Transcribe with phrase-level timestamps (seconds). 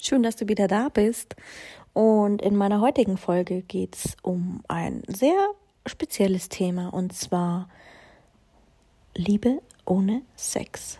[0.00, 1.36] Schön, dass du wieder da bist.
[1.92, 5.38] Und in meiner heutigen Folge geht es um ein sehr
[5.86, 7.68] spezielles Thema und zwar
[9.14, 10.98] Liebe ohne Sex.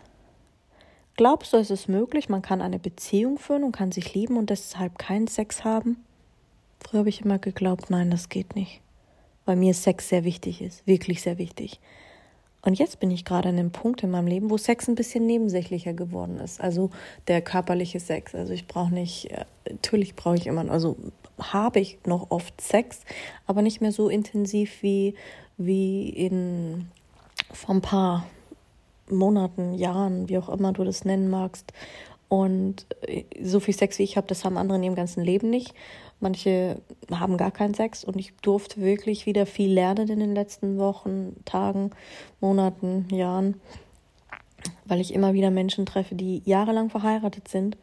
[1.17, 4.51] Glaubst du, es ist möglich, man kann eine Beziehung führen und kann sich lieben und
[4.51, 6.05] deshalb keinen Sex haben?
[6.81, 8.81] Früher habe ich immer geglaubt, nein, das geht nicht.
[9.45, 11.81] Weil mir Sex sehr wichtig ist, wirklich sehr wichtig.
[12.65, 15.27] Und jetzt bin ich gerade an einem Punkt in meinem Leben, wo Sex ein bisschen
[15.27, 16.61] nebensächlicher geworden ist.
[16.61, 16.91] Also
[17.29, 18.35] der körperliche Sex.
[18.35, 20.97] Also ich brauche nicht, äh, natürlich brauche ich immer, also
[21.39, 23.01] habe ich noch oft Sex,
[23.47, 25.15] aber nicht mehr so intensiv wie,
[25.59, 26.89] wie in
[27.53, 28.27] vor ein paar
[29.11, 31.73] Monaten, Jahren, wie auch immer du das nennen magst.
[32.35, 35.51] Und äh, so viel Sex wie ich habe, das haben andere in ihrem ganzen Leben
[35.51, 35.73] nicht.
[36.19, 36.83] Manche
[37.13, 41.37] haben gar keinen Sex und ich durfte wirklich wieder viel lernen in den letzten Wochen,
[41.45, 41.91] Tagen,
[42.41, 43.61] Monaten, Jahren,
[44.85, 47.77] weil ich immer wieder Menschen treffe, die jahrelang verheiratet sind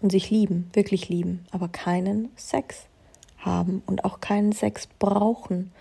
[0.00, 2.86] und sich lieben, wirklich lieben, aber keinen Sex
[3.38, 5.72] haben und auch keinen Sex brauchen.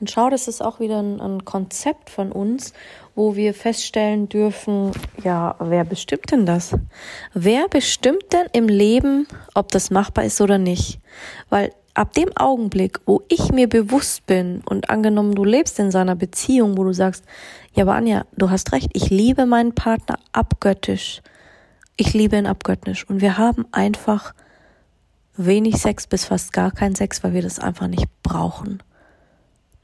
[0.00, 2.72] Und schau, das ist auch wieder ein, ein, Konzept von uns,
[3.16, 4.92] wo wir feststellen dürfen,
[5.24, 6.76] ja, wer bestimmt denn das?
[7.34, 11.00] Wer bestimmt denn im Leben, ob das machbar ist oder nicht?
[11.50, 16.14] Weil ab dem Augenblick, wo ich mir bewusst bin und angenommen, du lebst in seiner
[16.14, 17.24] Beziehung, wo du sagst,
[17.74, 21.22] ja, aber Anja, du hast recht, ich liebe meinen Partner abgöttisch.
[21.96, 23.08] Ich liebe ihn abgöttisch.
[23.08, 24.32] Und wir haben einfach
[25.36, 28.80] wenig Sex bis fast gar keinen Sex, weil wir das einfach nicht brauchen.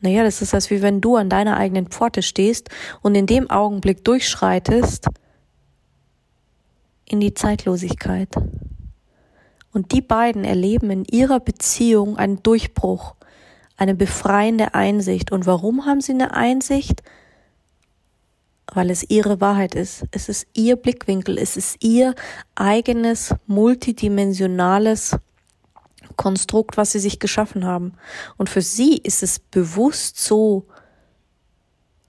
[0.05, 2.69] Naja, das ist das wie wenn du an deiner eigenen Pforte stehst
[3.01, 5.07] und in dem Augenblick durchschreitest
[7.07, 8.29] in die Zeitlosigkeit.
[9.73, 13.15] Und die beiden erleben in ihrer Beziehung einen Durchbruch,
[13.79, 15.33] eine befreiende Einsicht.
[15.33, 17.03] Und warum haben sie eine Einsicht?
[18.75, 20.05] Weil es ihre Wahrheit ist.
[20.11, 21.39] Es ist ihr Blickwinkel.
[21.39, 22.15] Es ist ihr
[22.55, 25.17] eigenes multidimensionales
[26.17, 27.95] Konstrukt, was sie sich geschaffen haben.
[28.37, 30.67] Und für sie ist es bewusst so,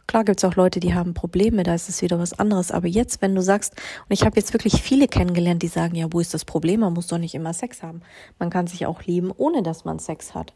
[0.08, 2.72] Klar gibt es auch Leute, die haben Probleme, da ist es wieder was anderes.
[2.72, 6.08] Aber jetzt, wenn du sagst, und ich habe jetzt wirklich viele kennengelernt, die sagen, ja,
[6.12, 6.82] wo ist das Problem?
[6.82, 8.02] Man muss doch nicht immer Sex haben.
[8.38, 10.54] Man kann sich auch lieben, ohne dass man Sex hat.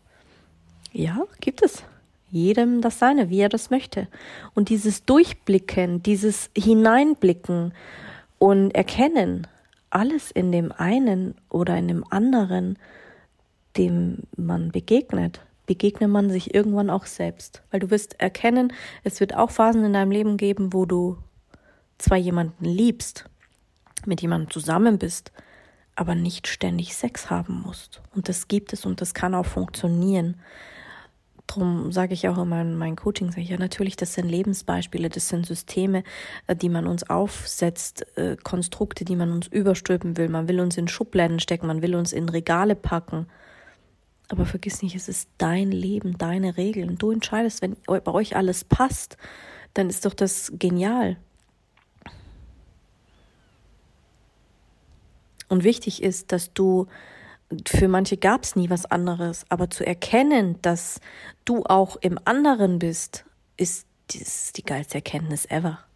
[0.91, 1.83] Ja, gibt es.
[2.31, 4.07] Jedem das seine, wie er das möchte.
[4.53, 7.73] Und dieses Durchblicken, dieses Hineinblicken
[8.37, 9.47] und Erkennen,
[9.89, 12.77] alles in dem einen oder in dem anderen,
[13.77, 17.61] dem man begegnet, begegne man sich irgendwann auch selbst.
[17.71, 21.17] Weil du wirst erkennen, es wird auch Phasen in deinem Leben geben, wo du
[21.99, 23.25] zwar jemanden liebst,
[24.05, 25.31] mit jemandem zusammen bist,
[25.95, 28.01] aber nicht ständig Sex haben musst.
[28.15, 30.39] Und das gibt es und das kann auch funktionieren.
[31.45, 35.45] Darum sage ich auch immer in meinen Coachings, ja natürlich, das sind Lebensbeispiele, das sind
[35.45, 36.03] Systeme,
[36.47, 40.29] äh, die man uns aufsetzt, äh, Konstrukte, die man uns überstülpen will.
[40.29, 43.27] Man will uns in Schubladen stecken, man will uns in Regale packen.
[44.29, 46.97] Aber vergiss nicht, es ist dein Leben, deine Regeln.
[46.97, 49.17] Du entscheidest, wenn bei euch alles passt,
[49.73, 51.17] dann ist doch das genial.
[55.47, 56.85] Und wichtig ist, dass du,
[57.67, 61.01] für manche gab es nie was anderes, aber zu erkennen, dass
[61.43, 63.25] du auch im anderen bist,
[63.57, 65.88] ist, ist die geilste Erkenntnis ever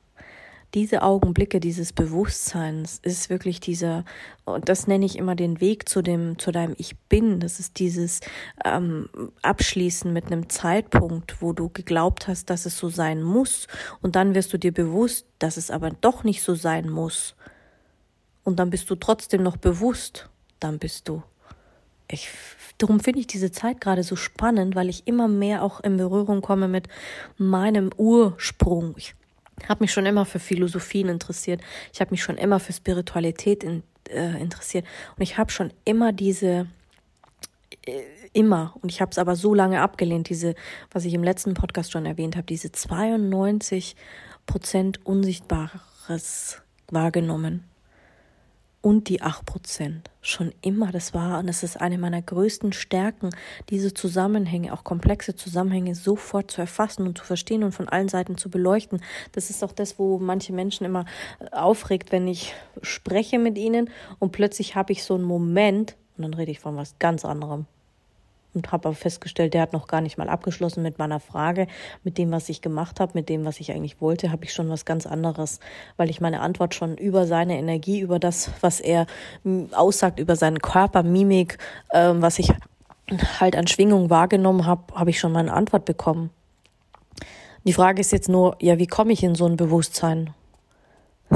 [0.74, 4.06] diese Augenblicke dieses Bewusstseins ist wirklich dieser,
[4.46, 7.40] und das nenne ich immer den Weg zu dem, zu deinem Ich Bin.
[7.40, 8.22] Das ist dieses
[8.66, 9.08] ähm,
[9.44, 13.68] Abschließen mit einem Zeitpunkt, wo du geglaubt hast, dass es so sein muss,
[14.02, 17.36] und dann wirst du dir bewusst, dass es aber doch nicht so sein muss.
[18.44, 20.30] Und dann bist du trotzdem noch bewusst.
[20.60, 21.24] Dann bist du.
[22.10, 22.30] Ich,
[22.78, 26.42] darum finde ich diese Zeit gerade so spannend, weil ich immer mehr auch in Berührung
[26.42, 26.88] komme mit
[27.38, 28.96] meinem Ursprung.
[28.98, 29.16] Ich
[29.68, 31.62] habe mich schon immer für Philosophien interessiert.
[31.94, 34.86] Ich habe mich schon immer für Spiritualität in, äh, interessiert.
[35.16, 36.68] Und ich habe schon immer diese,
[37.86, 38.02] äh,
[38.34, 40.56] immer, und ich habe es aber so lange abgelehnt, diese,
[40.92, 43.96] was ich im letzten Podcast schon erwähnt habe, diese 92
[44.46, 47.64] Prozent Unsichtbares wahrgenommen.
[48.84, 50.02] Und die 8%.
[50.22, 53.30] Schon immer, das war und das ist eine meiner größten Stärken,
[53.70, 58.38] diese Zusammenhänge, auch komplexe Zusammenhänge sofort zu erfassen und zu verstehen und von allen Seiten
[58.38, 59.02] zu beleuchten.
[59.32, 61.06] Das ist auch das, wo manche Menschen immer
[61.40, 63.90] äh, aufregt, wenn ich spreche mit ihnen
[64.20, 67.66] und plötzlich habe ich so einen Moment und dann rede ich von was ganz anderem
[68.54, 71.68] und habe aber festgestellt, der hat noch gar nicht mal abgeschlossen mit meiner Frage,
[72.04, 74.70] mit dem, was ich gemacht habe, mit dem, was ich eigentlich wollte, habe ich schon
[74.70, 75.60] was ganz anderes,
[75.98, 79.06] weil ich meine Antwort schon über seine Energie, über das, was er
[79.72, 81.58] aussagt, über seinen Körper, Mimik,
[81.90, 82.52] äh, was ich
[83.40, 86.30] halt an Schwingung wahrgenommen habe, habe ich schon meine Antwort bekommen.
[87.66, 90.34] Die Frage ist jetzt nur, ja, wie komme ich in so ein Bewusstsein?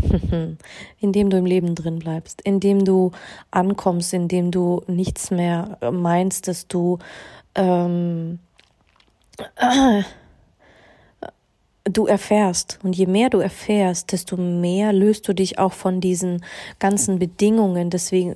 [1.00, 3.12] indem du im Leben drin bleibst, indem du
[3.52, 7.00] ankommst, indem du nichts mehr meinst, dass du
[7.56, 8.40] ähm,
[9.56, 10.04] äh,
[11.90, 12.80] du erfährst.
[12.84, 16.44] Und je mehr du erfährst, desto mehr löst du dich auch von diesen
[16.80, 17.90] ganzen Bedingungen.
[17.90, 18.34] Deswegen,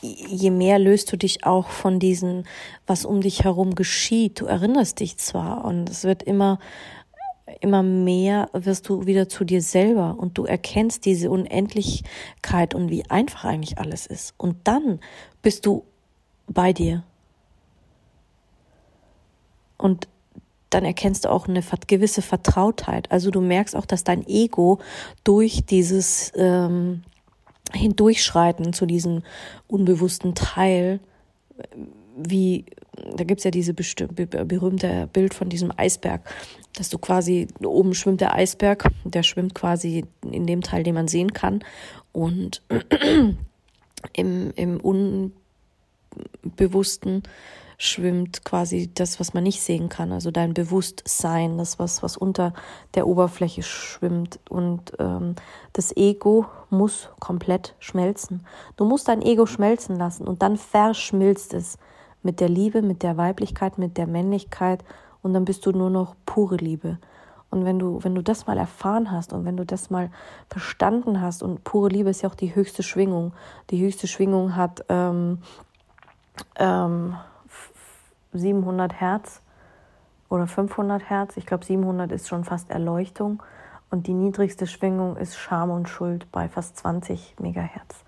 [0.00, 2.46] je mehr löst du dich auch von diesen,
[2.86, 4.40] was um dich herum geschieht.
[4.40, 6.58] Du erinnerst dich zwar und es wird immer
[7.60, 13.08] immer mehr wirst du wieder zu dir selber und du erkennst diese Unendlichkeit und wie
[13.10, 14.34] einfach eigentlich alles ist.
[14.38, 15.00] Und dann
[15.42, 15.84] bist du
[16.46, 17.04] bei dir.
[19.76, 20.08] Und
[20.70, 23.12] dann erkennst du auch eine gewisse Vertrautheit.
[23.12, 24.80] Also du merkst auch, dass dein Ego
[25.22, 27.02] durch dieses ähm,
[27.72, 29.22] Hindurchschreiten zu diesem
[29.68, 31.00] unbewussten Teil,
[32.16, 32.64] wie
[33.16, 36.22] da gibt's ja diese berühmte Bild von diesem Eisberg,
[36.76, 41.08] dass du quasi, oben schwimmt der Eisberg, der schwimmt quasi in dem Teil, den man
[41.08, 41.64] sehen kann.
[42.12, 42.62] Und
[44.12, 44.80] im, im
[46.50, 47.22] Unbewussten
[47.76, 52.54] schwimmt quasi das, was man nicht sehen kann, also dein Bewusstsein, das, was, was unter
[52.94, 54.38] der Oberfläche schwimmt.
[54.48, 55.34] Und ähm,
[55.72, 58.46] das Ego muss komplett schmelzen.
[58.76, 61.78] Du musst dein Ego schmelzen lassen und dann verschmilzt es
[62.24, 64.82] mit der Liebe, mit der Weiblichkeit, mit der Männlichkeit
[65.22, 66.98] und dann bist du nur noch pure Liebe.
[67.50, 70.10] Und wenn du, wenn du das mal erfahren hast und wenn du das mal
[70.50, 73.32] verstanden hast, und pure Liebe ist ja auch die höchste Schwingung.
[73.70, 75.38] Die höchste Schwingung hat ähm,
[76.56, 77.16] ähm,
[78.32, 79.40] 700 Hertz
[80.28, 81.36] oder 500 Hertz.
[81.36, 83.40] Ich glaube, 700 ist schon fast Erleuchtung.
[83.90, 88.03] Und die niedrigste Schwingung ist Scham und Schuld bei fast 20 Megahertz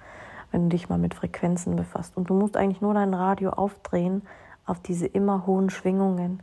[0.57, 2.17] wenn du dich mal mit Frequenzen befasst.
[2.17, 4.23] Und du musst eigentlich nur dein Radio aufdrehen
[4.65, 6.43] auf diese immer hohen Schwingungen.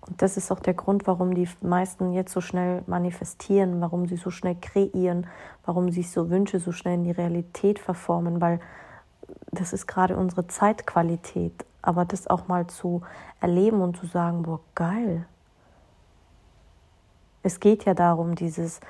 [0.00, 4.16] Und das ist auch der Grund, warum die meisten jetzt so schnell manifestieren, warum sie
[4.16, 5.28] so schnell kreieren,
[5.64, 8.58] warum sich so Wünsche so schnell in die Realität verformen, weil
[9.52, 11.64] das ist gerade unsere Zeitqualität.
[11.82, 13.02] Aber das auch mal zu
[13.40, 15.24] erleben und zu sagen, boah, geil.
[17.44, 18.80] Es geht ja darum, dieses,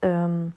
[0.00, 0.54] ähm,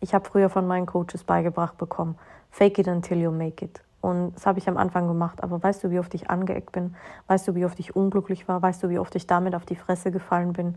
[0.00, 2.18] ich habe früher von meinen Coaches beigebracht bekommen,
[2.54, 3.80] fake it until you make it.
[4.00, 5.42] Und das habe ich am Anfang gemacht.
[5.42, 6.94] Aber weißt du, wie oft ich angeeckt bin?
[7.26, 8.62] Weißt du, wie oft ich unglücklich war?
[8.62, 10.76] Weißt du, wie oft ich damit auf die Fresse gefallen bin?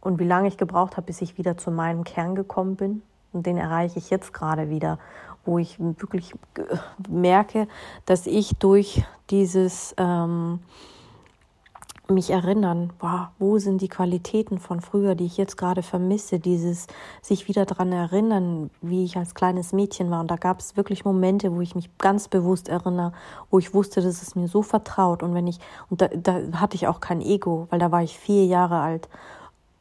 [0.00, 3.02] Und wie lange ich gebraucht habe, bis ich wieder zu meinem Kern gekommen bin?
[3.32, 4.98] Und den erreiche ich jetzt gerade wieder,
[5.44, 6.34] wo ich wirklich
[7.08, 7.68] merke,
[8.04, 10.60] dass ich durch dieses ähm,
[12.08, 16.86] mich erinnern, wow, wo sind die Qualitäten von früher, die ich jetzt gerade vermisse, dieses
[17.22, 20.20] sich wieder daran erinnern, wie ich als kleines Mädchen war.
[20.20, 23.12] Und da gab es wirklich Momente, wo ich mich ganz bewusst erinnere,
[23.50, 25.22] wo ich wusste, das ist mir so vertraut.
[25.22, 25.58] Und wenn ich,
[25.88, 29.08] und da, da hatte ich auch kein Ego, weil da war ich vier Jahre alt.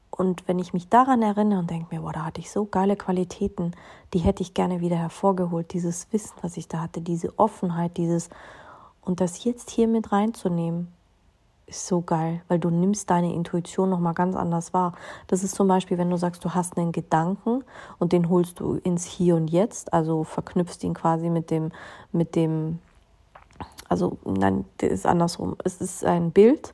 [0.10, 2.96] Und wenn ich mich daran erinnere und denke mir, boah, da hatte ich so geile
[2.96, 3.72] Qualitäten,
[4.14, 8.30] die hätte ich gerne wieder hervorgeholt, dieses Wissen, was ich da hatte, diese Offenheit, dieses,
[9.02, 10.94] und das jetzt hier mit reinzunehmen,
[11.74, 14.94] ist so geil, weil du nimmst deine Intuition nochmal ganz anders wahr.
[15.28, 17.64] Das ist zum Beispiel, wenn du sagst, du hast einen Gedanken
[18.00, 21.72] und den holst du ins Hier und Jetzt, also verknüpfst ihn quasi mit dem,
[22.12, 22.80] mit dem,
[23.90, 25.56] also nein, das ist andersrum.
[25.64, 26.74] Es ist ein Bild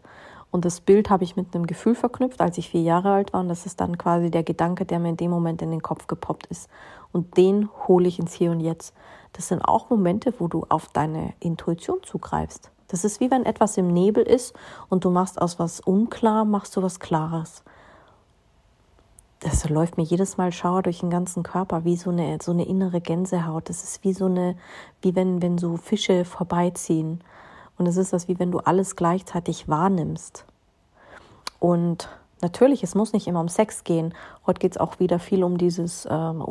[0.52, 3.42] und das Bild habe ich mit einem Gefühl verknüpft, als ich vier Jahre alt war
[3.42, 6.08] und das ist dann quasi der Gedanke, der mir in dem Moment in den Kopf
[6.08, 6.70] gepoppt ist.
[7.12, 8.94] Und den hole ich ins Hier und Jetzt.
[9.34, 12.72] Das sind auch Momente, wo du auf deine Intuition zugreifst.
[12.90, 14.54] Das ist wie wenn etwas im Nebel ist
[14.90, 17.64] und du machst aus was unklar, machst du was Klares.
[19.40, 22.68] Das läuft mir jedes Mal Schauer durch den ganzen Körper, wie so eine, so eine
[22.68, 23.70] innere Gänsehaut.
[23.70, 24.58] Das ist wie so eine,
[25.02, 27.22] wie wenn, wenn so Fische vorbeiziehen.
[27.78, 30.46] Und es ist das, wie wenn du alles gleichzeitig wahrnimmst.
[31.60, 32.10] Und
[32.42, 34.14] Natürlich, es muss nicht immer um Sex gehen.
[34.48, 36.44] Heute geht es auch wieder viel um dieses, ähm,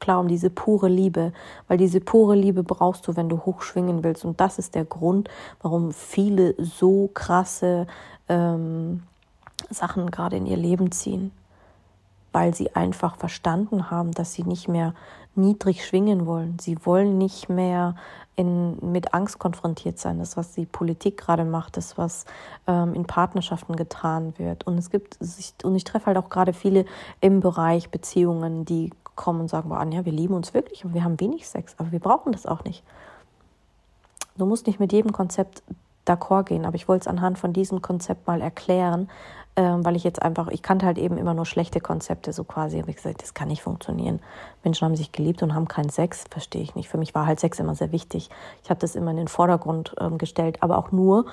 [0.00, 1.32] klar, um diese pure Liebe,
[1.68, 4.24] weil diese pure Liebe brauchst du, wenn du hochschwingen willst.
[4.24, 5.28] Und das ist der Grund,
[5.62, 7.86] warum viele so krasse
[8.28, 9.04] ähm,
[9.70, 11.30] Sachen gerade in ihr Leben ziehen,
[12.32, 14.94] weil sie einfach verstanden haben, dass sie nicht mehr
[15.36, 16.58] niedrig schwingen wollen.
[16.58, 17.94] Sie wollen nicht mehr
[18.36, 20.18] in, mit Angst konfrontiert sein.
[20.18, 22.26] Das, was die Politik gerade macht, das, was
[22.66, 24.66] ähm, in Partnerschaften getan wird.
[24.66, 25.18] Und es gibt,
[25.62, 26.84] und ich treffe halt auch gerade viele
[27.20, 31.18] im Bereich Beziehungen, die kommen und sagen, Anja, wir lieben uns wirklich, aber wir haben
[31.18, 32.84] wenig Sex, aber wir brauchen das auch nicht.
[34.36, 35.62] Du musst nicht mit jedem Konzept
[36.06, 39.08] d'accord gehen, aber ich wollte es anhand von diesem Konzept mal erklären,
[39.56, 42.78] ähm, weil ich jetzt einfach, ich kannte halt eben immer nur schlechte Konzepte, so quasi,
[42.78, 44.20] habe ich gesagt, das kann nicht funktionieren.
[44.62, 46.88] Menschen haben sich geliebt und haben keinen Sex, verstehe ich nicht.
[46.88, 48.28] Für mich war halt Sex immer sehr wichtig.
[48.62, 51.24] Ich habe das immer in den Vordergrund ähm, gestellt, aber auch nur,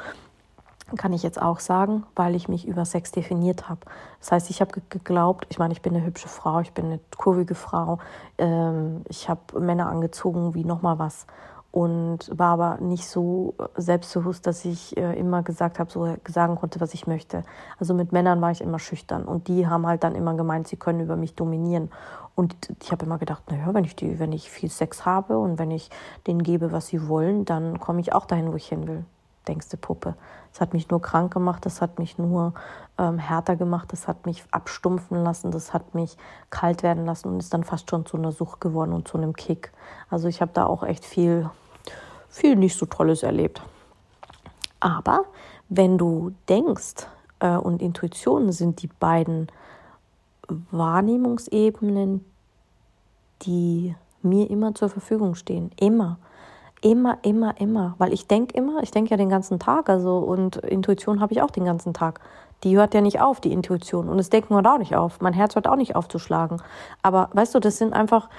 [0.98, 3.82] kann ich jetzt auch sagen, weil ich mich über Sex definiert habe.
[4.20, 7.00] Das heißt, ich habe geglaubt, ich meine, ich bin eine hübsche Frau, ich bin eine
[7.18, 8.00] kurvige Frau,
[8.38, 11.25] ähm, ich habe Männer angezogen wie nochmal was
[11.74, 16.80] und war aber nicht so selbstbewusst, dass ich äh, immer gesagt habe, so sagen konnte,
[16.80, 17.42] was ich möchte.
[17.80, 20.77] Also mit Männern war ich immer schüchtern und die haben halt dann immer gemeint, sie
[20.77, 21.89] können über mich dominieren.
[22.36, 25.58] Und ich habe immer gedacht, naja, wenn ich die, wenn ich viel Sex habe und
[25.58, 25.89] wenn ich
[26.27, 29.03] denen gebe, was sie wollen, dann komme ich auch dahin, wo ich hin will.
[29.48, 30.13] Denkste Puppe.
[30.51, 32.53] Das hat mich nur krank gemacht, das hat mich nur
[33.00, 36.18] ähm, härter gemacht, das hat mich abstumpfen lassen, das hat mich
[36.51, 39.34] kalt werden lassen und ist dann fast schon zu einer Sucht geworden und zu einem
[39.34, 39.74] Kick.
[40.12, 41.50] Also ich habe da auch echt viel
[42.34, 43.62] viel nicht so Tolles erlebt.
[44.80, 45.25] Aber
[45.70, 47.08] wenn du denkst,
[47.40, 49.48] äh, und Intuition sind die beiden
[50.72, 52.25] Wahrnehmungsebenen,
[53.44, 55.72] die mir immer zur Verfügung stehen.
[55.80, 56.18] Immer.
[56.82, 57.96] Immer, immer, immer.
[57.98, 61.42] Weil ich denke immer, ich denke ja den ganzen Tag, also und Intuition habe ich
[61.42, 62.20] auch den ganzen Tag.
[62.63, 64.10] Die hört ja nicht auf, die Intuition.
[64.10, 65.20] Und das Denken hört auch nicht auf.
[65.22, 66.62] Mein Herz hört auch nicht aufzuschlagen.
[67.02, 68.30] Aber weißt du, das sind einfach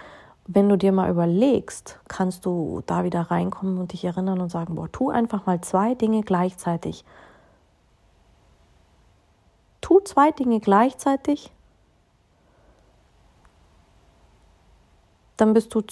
[0.46, 4.74] wenn du dir mal überlegst, kannst du da wieder reinkommen und dich erinnern und sagen,
[4.74, 7.04] boah, tu einfach mal zwei Dinge gleichzeitig.
[9.80, 11.50] Tu zwei Dinge gleichzeitig,
[15.36, 15.82] dann bist du,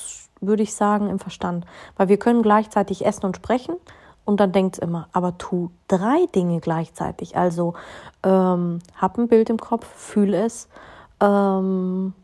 [0.40, 1.66] würde ich sagen, im Verstand.
[1.96, 3.76] Weil wir können gleichzeitig essen und sprechen
[4.24, 7.36] und dann denkt es immer, aber tu drei Dinge gleichzeitig.
[7.36, 7.74] Also
[8.22, 10.68] ähm, hab ein Bild im Kopf, fühl es,
[11.20, 12.14] ähm,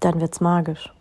[0.00, 0.92] dann wird es magisch.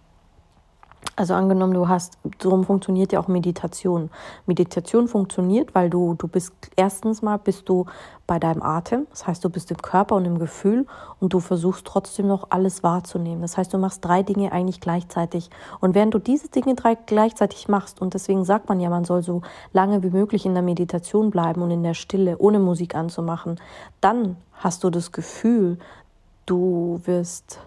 [1.15, 4.09] Also angenommen, du hast, darum funktioniert ja auch Meditation.
[4.45, 7.85] Meditation funktioniert, weil du, du bist, erstens mal bist du
[8.27, 10.85] bei deinem Atem, das heißt, du bist im Körper und im Gefühl
[11.19, 13.41] und du versuchst trotzdem noch alles wahrzunehmen.
[13.41, 15.49] Das heißt, du machst drei Dinge eigentlich gleichzeitig.
[15.79, 19.23] Und während du diese Dinge drei gleichzeitig machst, und deswegen sagt man ja, man soll
[19.23, 19.41] so
[19.73, 23.59] lange wie möglich in der Meditation bleiben und in der Stille, ohne Musik anzumachen,
[23.99, 25.79] dann hast du das Gefühl,
[26.45, 27.59] du wirst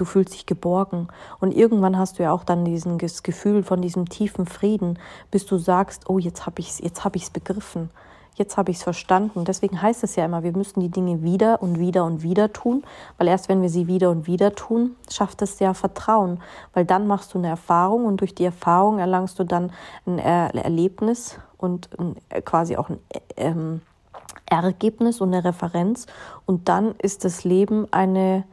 [0.00, 1.08] du fühlst dich geborgen.
[1.40, 4.98] Und irgendwann hast du ja auch dann diesen Gefühl von diesem tiefen Frieden,
[5.30, 7.90] bis du sagst, oh, jetzt habe ich es jetzt hab ich's begriffen.
[8.34, 9.44] Jetzt habe ich es verstanden.
[9.44, 12.84] Deswegen heißt es ja immer, wir müssen die Dinge wieder und wieder und wieder tun,
[13.16, 16.40] weil erst wenn wir sie wieder und wieder tun, schafft es ja Vertrauen,
[16.72, 19.72] weil dann machst du eine Erfahrung und durch die Erfahrung erlangst du dann
[20.06, 22.14] ein er Erlebnis und ein,
[22.44, 23.00] quasi auch ein
[23.36, 23.80] ähm,
[24.46, 26.06] Ergebnis und eine Referenz
[26.46, 28.44] und dann ist das Leben eine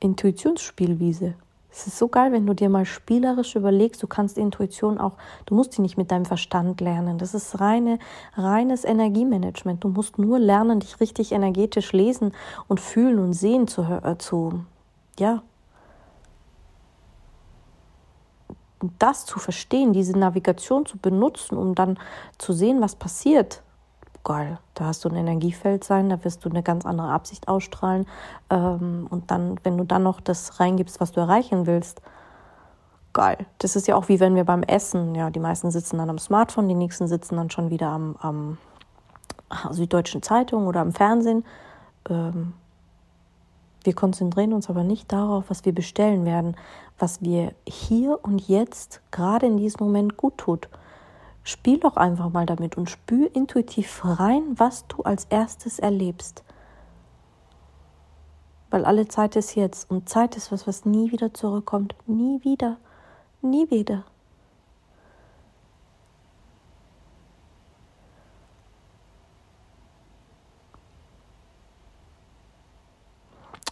[0.00, 1.34] Intuitionsspielwiese.
[1.72, 5.16] Es ist so geil, wenn du dir mal spielerisch überlegst, du kannst Intuition auch,
[5.46, 7.18] du musst sie nicht mit deinem Verstand lernen.
[7.18, 8.00] Das ist reine,
[8.34, 9.84] reines Energiemanagement.
[9.84, 12.32] Du musst nur lernen, dich richtig energetisch lesen
[12.66, 14.64] und fühlen und sehen zu, äh, zu
[15.18, 15.42] ja,
[18.98, 21.98] das zu verstehen, diese Navigation zu benutzen, um dann
[22.38, 23.62] zu sehen, was passiert
[24.24, 28.06] geil, da hast du ein Energiefeld sein, da wirst du eine ganz andere Absicht ausstrahlen.
[28.50, 32.02] Ähm, und dann, wenn du dann noch das reingibst, was du erreichen willst,
[33.12, 33.46] geil.
[33.58, 36.18] Das ist ja auch wie wenn wir beim Essen, ja, die meisten sitzen dann am
[36.18, 38.58] Smartphone, die nächsten sitzen dann schon wieder am, am
[39.70, 41.44] Süddeutschen Zeitung oder am Fernsehen.
[42.08, 42.54] Ähm,
[43.82, 46.56] wir konzentrieren uns aber nicht darauf, was wir bestellen werden,
[46.98, 50.68] was wir hier und jetzt gerade in diesem Moment gut tut.
[51.42, 56.44] Spiel doch einfach mal damit und spür intuitiv rein, was du als erstes erlebst.
[58.70, 61.94] Weil alle Zeit ist jetzt und Zeit ist was, was nie wieder zurückkommt.
[62.06, 62.76] Nie wieder.
[63.42, 64.04] Nie wieder.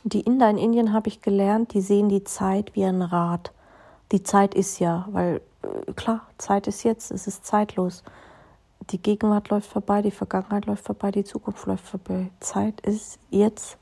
[0.05, 3.53] Die Inder in Indien habe ich gelernt, die sehen die Zeit wie ein Rad.
[4.11, 5.43] Die Zeit ist ja, weil
[5.97, 8.03] klar, Zeit ist jetzt, es ist zeitlos.
[8.91, 12.31] Die Gegenwart läuft vorbei, die Vergangenheit läuft vorbei, die Zukunft läuft vorbei.
[12.41, 13.79] Zeit ist jetzt.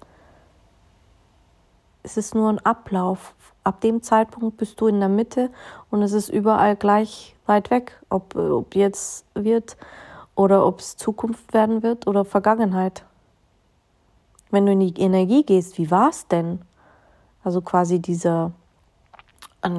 [2.02, 3.34] Es ist nur ein Ablauf.
[3.62, 5.50] Ab dem Zeitpunkt bist du in der Mitte
[5.90, 9.76] und es ist überall gleich weit weg, ob, ob jetzt wird
[10.34, 13.04] oder ob es Zukunft werden wird oder Vergangenheit.
[14.50, 16.60] Wenn du in die Energie gehst, wie war es denn?
[17.42, 18.52] Also quasi dieser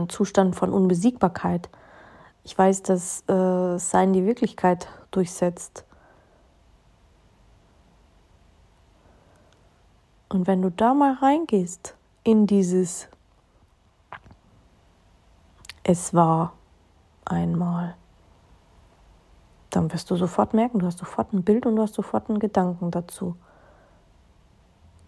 [0.10, 1.70] Zustand von Unbesiegbarkeit.
[2.48, 5.84] Ich weiß, dass äh, Sein die Wirklichkeit durchsetzt.
[10.30, 13.10] Und wenn du da mal reingehst in dieses
[15.84, 16.54] Es war
[17.26, 17.96] einmal,
[19.70, 22.40] dann wirst du sofort merken, du hast sofort ein Bild und du hast sofort einen
[22.40, 23.36] Gedanken dazu,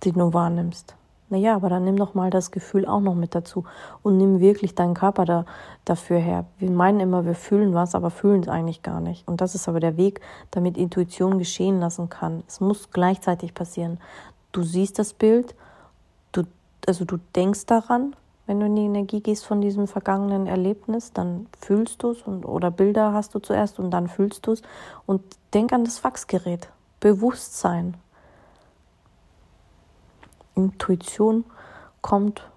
[0.03, 0.98] den du wahrnimmst.
[1.29, 3.63] Naja, aber dann nimm doch mal das Gefühl auch noch mit dazu
[4.01, 5.45] und nimm wirklich deinen Körper da,
[5.85, 6.45] dafür her.
[6.57, 9.27] Wir meinen immer, wir fühlen was, aber fühlen es eigentlich gar nicht.
[9.27, 12.43] Und das ist aber der Weg, damit Intuition geschehen lassen kann.
[12.47, 13.99] Es muss gleichzeitig passieren.
[14.51, 15.53] Du siehst das Bild,
[16.31, 16.43] du,
[16.87, 18.15] also du denkst daran,
[18.47, 22.71] wenn du in die Energie gehst von diesem vergangenen Erlebnis, dann fühlst du es oder
[22.71, 24.63] Bilder hast du zuerst und dann fühlst du es.
[25.05, 25.21] Und
[25.53, 26.69] denk an das Faxgerät.
[26.99, 27.93] Bewusstsein.
[30.55, 31.45] Intuition
[32.01, 32.49] kommt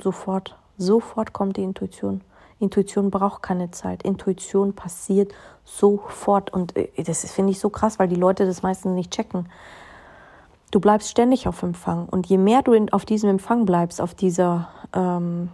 [0.00, 0.56] sofort.
[0.78, 2.22] Sofort kommt die Intuition.
[2.60, 4.02] Intuition braucht keine Zeit.
[4.02, 5.32] Intuition passiert
[5.64, 6.52] sofort.
[6.52, 9.48] Und äh, das finde ich so krass, weil die Leute das meistens nicht checken.
[10.70, 12.06] Du bleibst ständig auf Empfang.
[12.08, 15.50] Und je mehr du auf diesem Empfang bleibst, auf dieser, ähm,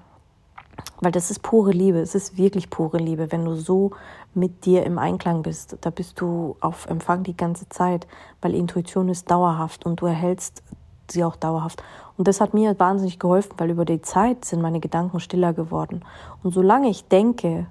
[1.01, 3.93] weil das ist pure Liebe, es ist wirklich pure Liebe, wenn du so
[4.35, 5.79] mit dir im Einklang bist.
[5.81, 8.07] Da bist du auf Empfang die ganze Zeit,
[8.43, 10.63] weil Intuition ist dauerhaft und du erhältst
[11.11, 11.83] sie auch dauerhaft.
[12.17, 16.05] Und das hat mir wahnsinnig geholfen, weil über die Zeit sind meine Gedanken stiller geworden.
[16.43, 17.67] Und solange ich denke,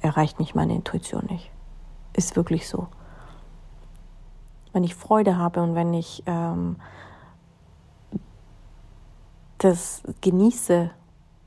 [0.00, 1.50] erreicht mich meine Intuition nicht.
[2.12, 2.86] Ist wirklich so.
[4.72, 6.76] Wenn ich Freude habe und wenn ich ähm,
[9.58, 10.90] das genieße,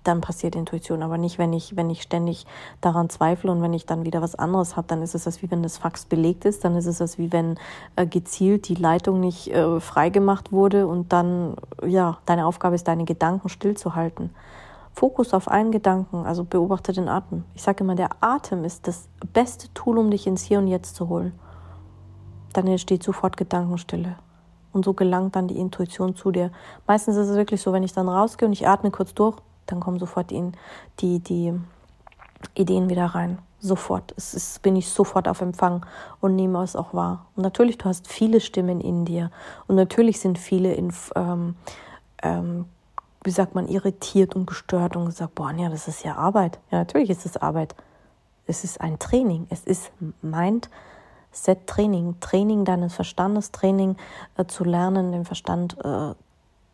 [0.09, 2.45] dann passiert Intuition, aber nicht, wenn ich, wenn ich ständig
[2.81, 5.51] daran zweifle und wenn ich dann wieder was anderes habe, dann ist es das wie
[5.51, 7.57] wenn das Fax belegt ist, dann ist es das wie wenn
[7.95, 13.05] äh, gezielt die Leitung nicht äh, freigemacht wurde und dann, ja, deine Aufgabe ist, deine
[13.05, 14.31] Gedanken stillzuhalten.
[14.93, 17.45] Fokus auf einen Gedanken, also beobachte den Atem.
[17.53, 20.95] Ich sage immer, der Atem ist das beste Tool, um dich ins Hier und Jetzt
[20.95, 21.31] zu holen.
[22.53, 24.15] Dann entsteht sofort Gedankenstille.
[24.73, 26.51] Und so gelangt dann die Intuition zu dir.
[26.85, 29.37] Meistens ist es wirklich so, wenn ich dann rausgehe und ich atme kurz durch,
[29.71, 30.51] dann kommen sofort die,
[30.99, 31.53] die, die
[32.55, 33.39] Ideen wieder rein.
[33.61, 34.13] Sofort.
[34.15, 35.85] Es ist, bin ich sofort auf Empfang
[36.21, 37.25] und nehme es auch wahr.
[37.35, 39.31] Und natürlich, du hast viele Stimmen in dir.
[39.67, 41.55] Und natürlich sind viele in, ähm,
[42.23, 42.65] ähm,
[43.23, 46.59] wie sagt man, irritiert und gestört und gesagt, boah, ja, das ist ja Arbeit.
[46.71, 47.75] Ja, natürlich ist es Arbeit.
[48.47, 49.45] Es ist ein Training.
[49.49, 52.21] Es ist Mindset-Training.
[52.21, 53.97] Training deines Verstandes, Training
[54.37, 56.13] äh, zu lernen, den Verstand äh,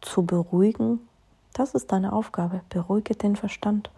[0.02, 1.00] zu beruhigen,
[1.56, 2.62] das ist deine Aufgabe.
[2.70, 3.90] Beruhige den Verstand.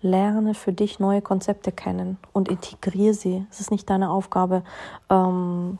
[0.00, 3.44] Lerne für dich neue Konzepte kennen und integriere sie.
[3.50, 4.62] Es ist nicht deine Aufgabe,
[5.10, 5.78] ähm,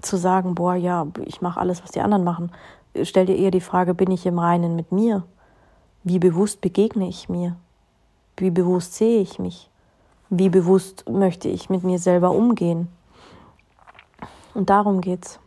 [0.00, 2.50] zu sagen, boah, ja, ich mache alles, was die anderen machen.
[3.02, 5.24] Stell dir eher die Frage, bin ich im Reinen mit mir?
[6.04, 7.56] Wie bewusst begegne ich mir?
[8.38, 9.68] Wie bewusst sehe ich mich?
[10.30, 12.88] Wie bewusst möchte ich mit mir selber umgehen?
[14.54, 15.38] Und darum geht's.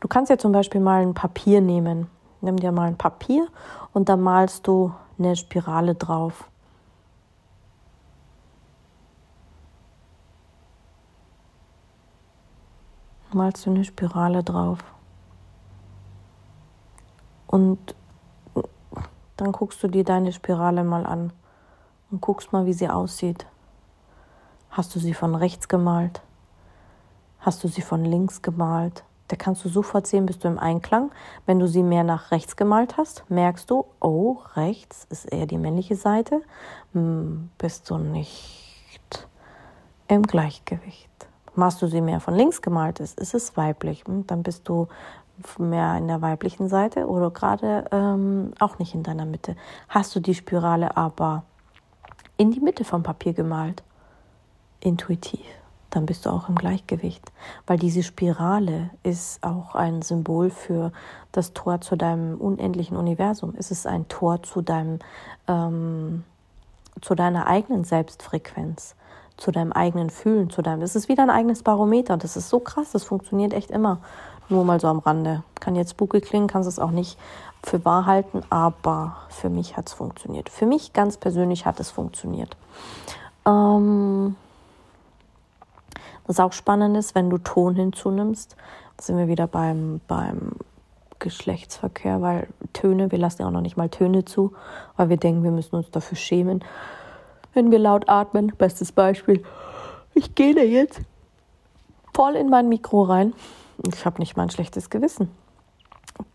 [0.00, 2.08] Du kannst ja zum Beispiel mal ein Papier nehmen
[2.42, 3.46] Nimm dir mal ein Papier
[3.92, 6.50] und da malst du eine Spirale drauf.
[13.32, 14.80] Malst du eine Spirale drauf.
[17.46, 17.94] Und
[19.36, 21.32] dann guckst du dir deine Spirale mal an
[22.10, 23.46] und guckst mal, wie sie aussieht.
[24.70, 26.22] Hast du sie von rechts gemalt?
[27.38, 29.04] Hast du sie von links gemalt?
[29.32, 31.10] Da kannst du sofort sehen, bist du im Einklang.
[31.46, 35.56] Wenn du sie mehr nach rechts gemalt hast, merkst du, oh, rechts ist eher die
[35.56, 36.42] männliche Seite,
[36.92, 39.26] hm, bist du nicht
[40.06, 41.08] im Gleichgewicht.
[41.54, 44.88] Machst du sie mehr von links gemalt, ist, ist es weiblich, hm, dann bist du
[45.56, 49.56] mehr in der weiblichen Seite oder gerade ähm, auch nicht in deiner Mitte.
[49.88, 51.44] Hast du die Spirale aber
[52.36, 53.82] in die Mitte vom Papier gemalt,
[54.80, 55.61] intuitiv
[55.92, 57.30] dann bist du auch im Gleichgewicht.
[57.66, 60.90] Weil diese Spirale ist auch ein Symbol für
[61.32, 63.54] das Tor zu deinem unendlichen Universum.
[63.56, 64.98] Es ist ein Tor zu deinem,
[65.46, 66.24] ähm,
[67.00, 68.96] zu deiner eigenen Selbstfrequenz,
[69.36, 70.82] zu deinem eigenen Fühlen, zu deinem.
[70.82, 72.16] Es ist wie dein eigenes Barometer.
[72.16, 73.98] Das ist so krass, das funktioniert echt immer.
[74.48, 75.42] Nur mal so am Rande.
[75.60, 77.18] Kann jetzt spooky klingen, kannst es auch nicht
[77.62, 80.48] für wahr halten, aber für mich hat es funktioniert.
[80.48, 82.56] Für mich ganz persönlich hat es funktioniert.
[83.46, 84.36] Ähm,
[86.26, 88.56] was auch spannend ist, wenn du Ton hinzunimmst,
[89.00, 90.52] sind wir wieder beim, beim
[91.18, 94.52] Geschlechtsverkehr, weil Töne, wir lassen ja auch noch nicht mal Töne zu,
[94.96, 96.64] weil wir denken, wir müssen uns dafür schämen,
[97.54, 98.52] wenn wir laut atmen.
[98.58, 99.42] Bestes Beispiel.
[100.14, 101.00] Ich gehe da jetzt
[102.12, 103.34] voll in mein Mikro rein.
[103.86, 105.30] Ich habe nicht mal ein schlechtes Gewissen.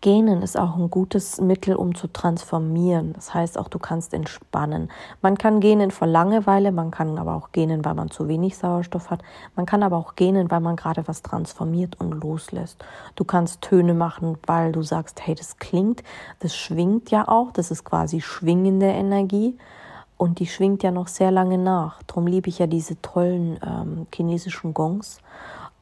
[0.00, 3.12] Gähnen ist auch ein gutes Mittel, um zu transformieren.
[3.14, 4.90] Das heißt auch, du kannst entspannen.
[5.22, 9.10] Man kann gähnen vor Langeweile, man kann aber auch gähnen, weil man zu wenig Sauerstoff
[9.10, 9.22] hat.
[9.56, 12.84] Man kann aber auch gähnen, weil man gerade was transformiert und loslässt.
[13.16, 16.02] Du kannst Töne machen, weil du sagst, hey, das klingt,
[16.40, 19.58] das schwingt ja auch, das ist quasi schwingende Energie
[20.16, 22.02] und die schwingt ja noch sehr lange nach.
[22.04, 25.20] Darum liebe ich ja diese tollen ähm, chinesischen Gongs,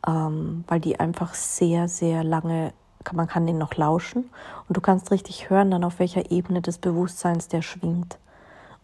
[0.06, 2.72] ähm, weil die einfach sehr, sehr lange
[3.12, 4.30] man kann den noch lauschen
[4.68, 8.18] und du kannst richtig hören, dann auf welcher Ebene des Bewusstseins der schwingt.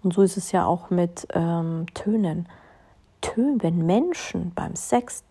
[0.02, 2.48] Und so ist es ja auch mit ähm, Tönen.
[3.20, 5.22] Tönen, wenn Menschen beim Sex,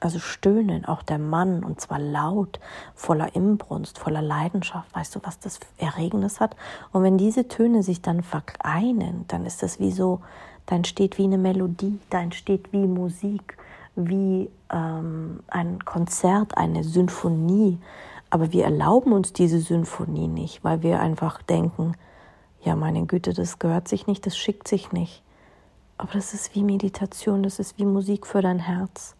[0.00, 2.60] also stöhnen, auch der Mann, und zwar laut,
[2.94, 6.56] voller Imbrunst, voller Leidenschaft, weißt du, was das Erregendes hat?
[6.92, 10.20] Und wenn diese Töne sich dann vereinen, dann ist das wie so,
[10.66, 13.56] da entsteht wie eine Melodie, da entsteht wie Musik,
[13.94, 17.78] wie ähm, ein Konzert, eine Symphonie.
[18.30, 21.94] Aber wir erlauben uns diese Symphonie nicht, weil wir einfach denken,
[22.62, 25.22] ja, meine Güte, das gehört sich nicht, das schickt sich nicht.
[25.98, 29.14] Aber das ist wie Meditation, das ist wie Musik für dein Herz.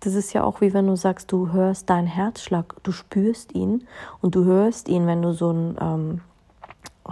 [0.00, 3.86] Das ist ja auch wie wenn du sagst, du hörst deinen Herzschlag, du spürst ihn
[4.20, 6.20] und du hörst ihn, wenn du so ein, ähm,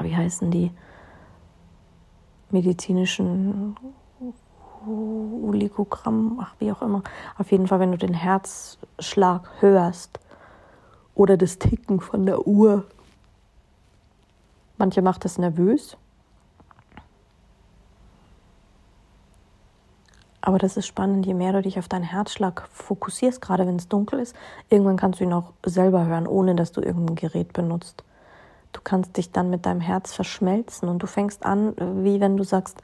[0.01, 0.73] wie heißen die,
[2.53, 3.77] medizinischen
[4.87, 7.03] Oligogramm, ach wie auch immer,
[7.39, 10.21] auf jeden Fall, wenn du den Herzschlag hörst,
[11.15, 12.85] oder das Ticken von der Uhr.
[14.79, 15.97] Manche macht das nervös.
[20.45, 23.89] Aber das ist spannend, je mehr du dich auf deinen Herzschlag fokussierst, gerade wenn es
[23.89, 24.35] dunkel ist,
[24.71, 28.03] irgendwann kannst du ihn auch selber hören, ohne dass du irgendein Gerät benutzt.
[28.73, 32.43] Du kannst dich dann mit deinem Herz verschmelzen und du fängst an, wie wenn du
[32.43, 32.83] sagst,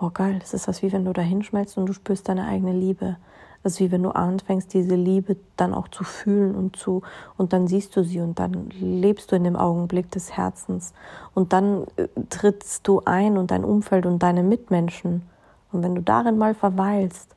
[0.00, 2.72] oh geil, das ist was wie wenn du da hinschmelzt und du spürst deine eigene
[2.72, 3.16] Liebe.
[3.62, 7.02] Das ist wie wenn du anfängst, diese Liebe dann auch zu fühlen und zu,
[7.36, 10.92] und dann siehst du sie und dann lebst du in dem Augenblick des Herzens.
[11.34, 15.22] Und dann äh, trittst du ein und dein Umfeld und deine Mitmenschen.
[15.70, 17.34] Und wenn du darin mal verweilst,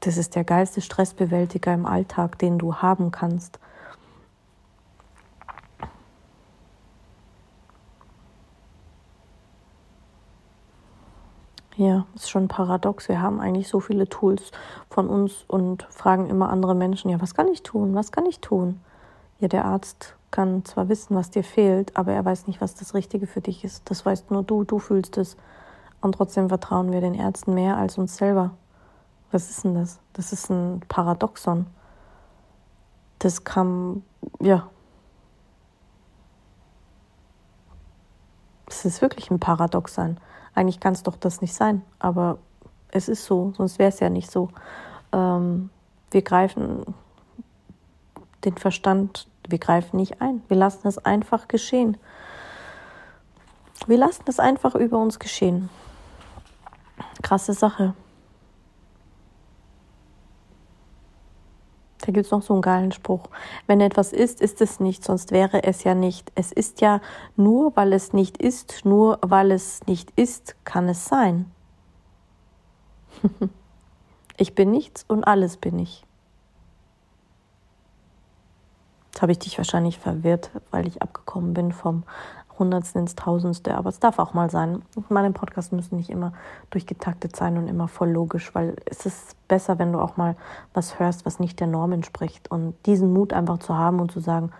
[0.00, 3.58] das ist der geilste Stressbewältiger im Alltag, den du haben kannst.
[11.82, 13.08] Ja, ist schon paradox.
[13.08, 14.52] Wir haben eigentlich so viele Tools
[14.88, 17.96] von uns und fragen immer andere Menschen, ja, was kann ich tun?
[17.96, 18.80] Was kann ich tun?
[19.40, 22.94] Ja, der Arzt kann zwar wissen, was dir fehlt, aber er weiß nicht, was das
[22.94, 23.90] Richtige für dich ist.
[23.90, 25.36] Das weißt nur du, du fühlst es.
[26.00, 28.52] Und trotzdem vertrauen wir den Ärzten mehr als uns selber.
[29.32, 29.98] Was ist denn das?
[30.12, 31.66] Das ist ein Paradoxon.
[33.18, 34.04] Das kann,
[34.40, 34.68] ja.
[38.68, 40.18] Es ist wirklich ein Paradoxon.
[40.54, 42.38] Eigentlich kann es doch das nicht sein, aber
[42.90, 44.48] es ist so, sonst wäre es ja nicht so.
[45.12, 45.70] Ähm,
[46.10, 46.84] wir greifen
[48.44, 50.42] den Verstand, wir greifen nicht ein.
[50.48, 51.96] Wir lassen es einfach geschehen.
[53.86, 55.70] Wir lassen es einfach über uns geschehen.
[57.22, 57.94] Krasse Sache.
[62.02, 63.30] Da gibt es noch so einen geilen Spruch.
[63.68, 66.32] Wenn etwas ist, ist es nicht, sonst wäre es ja nicht.
[66.34, 67.00] Es ist ja
[67.36, 71.50] nur, weil es nicht ist, nur weil es nicht ist, kann es sein.
[74.36, 76.04] ich bin nichts und alles bin ich.
[79.06, 82.02] Jetzt habe ich dich wahrscheinlich verwirrt, weil ich abgekommen bin vom
[82.58, 84.82] Hundertsten ins Tausendste, aber es darf auch mal sein.
[85.08, 86.32] Meine Podcasts müssen nicht immer
[86.70, 90.36] durchgetaktet sein und immer voll logisch, weil es ist besser, wenn du auch mal
[90.74, 94.20] was hörst, was nicht der Norm entspricht und diesen Mut einfach zu haben und zu
[94.20, 94.50] sagen,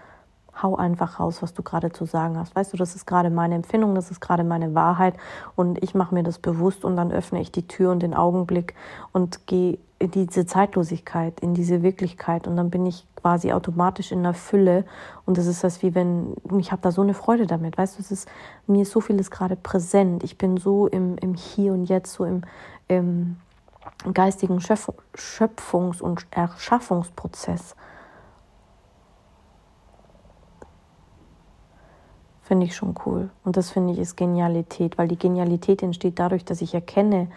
[0.61, 2.55] hau einfach raus, was du gerade zu sagen hast.
[2.55, 5.15] Weißt du, das ist gerade meine Empfindung, das ist gerade meine Wahrheit.
[5.57, 8.75] Und ich mache mir das bewusst und dann öffne ich die Tür und den Augenblick
[9.13, 12.47] und gehe in diese Zeitlosigkeit, in diese Wirklichkeit.
[12.47, 14.85] Und dann bin ich quasi automatisch in der Fülle.
[15.25, 18.03] Und das ist das wie wenn, ich habe da so eine Freude damit, weißt du,
[18.03, 18.29] es ist,
[18.67, 22.25] mir ist so vieles gerade präsent, ich bin so im, im Hier und Jetzt, so
[22.25, 22.43] im,
[22.89, 23.37] im
[24.13, 27.77] geistigen Schöpfungs- und Erschaffungsprozess.
[32.53, 33.31] Finde ich schon cool.
[33.45, 37.29] Und das finde ich ist Genialität, weil die Genialität entsteht dadurch, dass ich erkenne,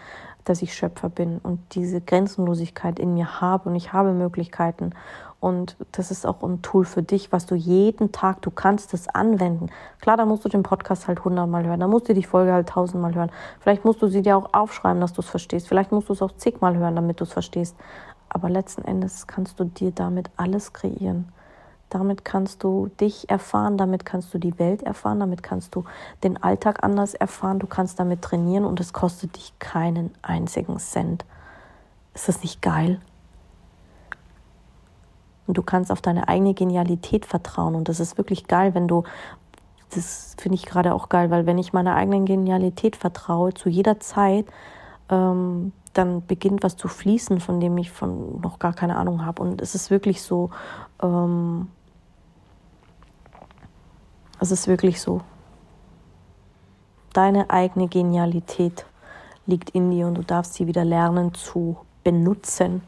[0.44, 4.90] dass ich Schöpfer bin und diese Grenzenlosigkeit in mir habe und ich habe Möglichkeiten.
[5.40, 9.08] Und das ist auch ein Tool für dich, was du jeden Tag, du kannst es
[9.08, 9.70] anwenden.
[10.02, 12.68] Klar, da musst du den Podcast halt hundertmal hören, da musst du die Folge halt
[12.68, 13.30] tausendmal hören.
[13.60, 15.66] Vielleicht musst du sie dir auch aufschreiben, dass du es verstehst.
[15.66, 17.74] Vielleicht musst du es auch zigmal hören, damit du es verstehst.
[18.28, 21.32] Aber letzten Endes kannst du dir damit alles kreieren.
[21.88, 25.84] Damit kannst du dich erfahren, damit kannst du die Welt erfahren, damit kannst du
[26.24, 31.24] den Alltag anders erfahren, du kannst damit trainieren und es kostet dich keinen einzigen Cent.
[32.14, 33.00] Ist das nicht geil?
[35.46, 37.76] Und du kannst auf deine eigene Genialität vertrauen.
[37.76, 39.04] Und das ist wirklich geil, wenn du,
[39.94, 44.00] das finde ich gerade auch geil, weil wenn ich meiner eigenen Genialität vertraue, zu jeder
[44.00, 44.46] Zeit,
[45.08, 49.42] ähm, dann beginnt was zu fließen, von dem ich von noch gar keine Ahnung habe.
[49.42, 50.50] Und es ist wirklich so,
[51.02, 51.68] ähm,
[54.38, 55.22] es ist wirklich so.
[57.12, 58.84] Deine eigene Genialität
[59.46, 62.82] liegt in dir und du darfst sie wieder lernen zu benutzen.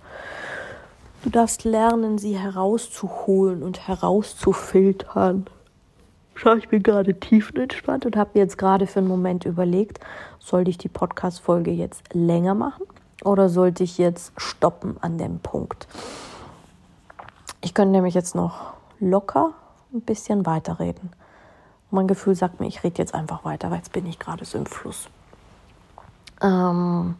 [1.22, 5.46] Du darfst lernen, sie herauszuholen und herauszufiltern.
[6.34, 9.98] Schau, ich bin gerade tiefenentspannt und habe mir jetzt gerade für einen Moment überlegt,
[10.38, 12.86] sollte ich die Podcast-Folge jetzt länger machen
[13.24, 15.88] oder sollte ich jetzt stoppen an dem Punkt?
[17.60, 19.52] Ich könnte nämlich jetzt noch locker
[19.92, 21.10] ein bisschen weiterreden.
[21.90, 24.58] Mein Gefühl sagt mir, ich rede jetzt einfach weiter, weil jetzt bin ich gerade so
[24.58, 25.08] im Fluss.
[26.42, 27.16] Ähm,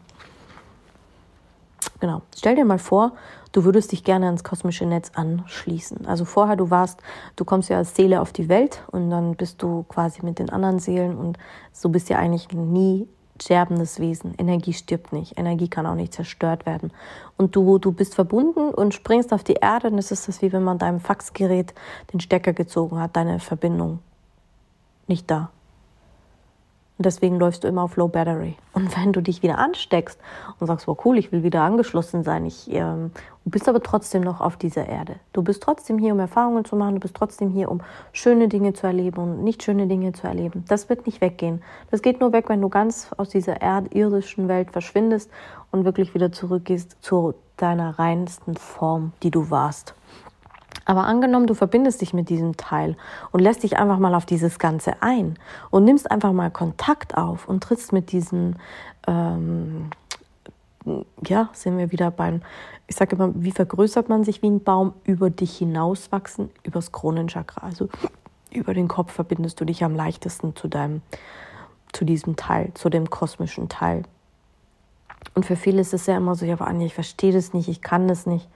[1.99, 2.21] genau.
[2.37, 3.13] Stell dir mal vor,
[3.51, 6.05] du würdest dich gerne ans kosmische Netz anschließen.
[6.05, 7.01] Also vorher, du warst,
[7.35, 10.49] du kommst ja als Seele auf die Welt und dann bist du quasi mit den
[10.51, 11.37] anderen Seelen und
[11.73, 13.07] so bist ja eigentlich nie
[13.41, 14.33] sterbendes Wesen.
[14.37, 15.37] Energie stirbt nicht.
[15.37, 16.91] Energie kann auch nicht zerstört werden.
[17.37, 20.51] Und du, du bist verbunden und springst auf die Erde und es ist das wie
[20.51, 21.73] wenn man deinem Faxgerät
[22.13, 23.99] den Stecker gezogen hat, deine Verbindung
[25.07, 25.51] nicht da.
[26.99, 28.57] Und deswegen läufst du immer auf Low Battery.
[28.73, 30.19] Und wenn du dich wieder ansteckst
[30.59, 33.11] und sagst, wow, cool, ich will wieder angeschlossen sein, ich, ähm,
[33.45, 35.15] du bist aber trotzdem noch auf dieser Erde.
[35.31, 37.79] Du bist trotzdem hier, um Erfahrungen zu machen, du bist trotzdem hier, um
[38.11, 40.65] schöne Dinge zu erleben und nicht schöne Dinge zu erleben.
[40.67, 41.61] Das wird nicht weggehen.
[41.89, 45.31] Das geht nur weg, wenn du ganz aus dieser erdirdischen Welt verschwindest
[45.71, 49.95] und wirklich wieder zurückgehst zu deiner reinsten Form, die du warst.
[50.85, 52.97] Aber angenommen, du verbindest dich mit diesem Teil
[53.31, 55.37] und lässt dich einfach mal auf dieses Ganze ein
[55.69, 58.55] und nimmst einfach mal Kontakt auf und trittst mit diesem,
[59.07, 59.89] ähm,
[61.25, 62.41] ja, sind wir wieder beim,
[62.87, 67.61] ich sage immer, wie vergrößert man sich wie ein Baum, über dich hinauswachsen, übers Kronenchakra.
[67.61, 67.89] Also
[68.51, 71.01] über den Kopf verbindest du dich am leichtesten zu deinem,
[71.93, 74.03] zu diesem Teil, zu dem kosmischen Teil.
[75.35, 77.67] Und für viele ist es ja immer so, ja, aber Anja, ich verstehe das nicht,
[77.67, 78.47] ich kann das nicht.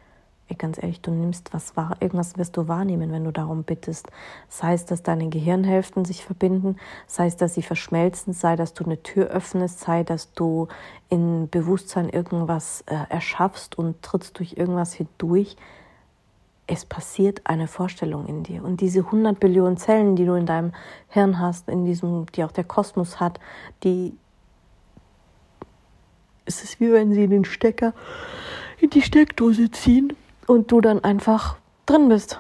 [0.50, 4.08] Ey, ganz ehrlich, du nimmst was wahr, irgendwas wirst du wahrnehmen, wenn du darum bittest.
[4.50, 6.76] Sei es, dass deine Gehirnhälften sich verbinden,
[7.08, 10.68] sei es, dass sie verschmelzen, sei, dass du eine Tür öffnest, sei, dass du
[11.08, 15.56] in Bewusstsein irgendwas äh, erschaffst und trittst durch irgendwas hindurch.
[16.68, 18.66] Es passiert eine Vorstellung in dir.
[18.66, 20.74] Und diese 100 Billionen Zellen, die du in deinem
[21.08, 23.40] Hirn hast, in diesem, die auch der Kosmos hat,
[23.84, 24.14] die,
[26.44, 27.94] es ist wie wenn sie den Stecker
[28.80, 30.14] in die Steckdose ziehen
[30.48, 32.40] und du dann einfach drin bist.